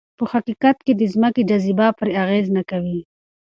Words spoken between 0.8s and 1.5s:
کې د ځمکې